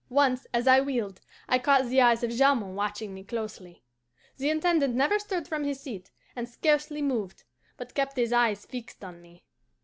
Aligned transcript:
Once, 0.09 0.47
as 0.51 0.65
I 0.67 0.81
wheeled, 0.81 1.21
I 1.47 1.59
caught 1.59 1.85
the 1.85 2.01
eyes 2.01 2.23
of 2.23 2.31
Jamond 2.31 2.75
watching 2.75 3.13
me 3.13 3.23
closely. 3.23 3.83
The 4.37 4.49
Intendant 4.49 4.95
never 4.95 5.19
stirred 5.19 5.47
from 5.47 5.63
his 5.63 5.79
seat, 5.79 6.09
and 6.35 6.49
scarcely 6.49 7.03
moved, 7.03 7.43
but 7.77 7.93
kept 7.93 8.15
his 8.17 8.33
eyes 8.33 8.65
fixed 8.65 9.03
on 9.03 9.21
me. 9.21 9.45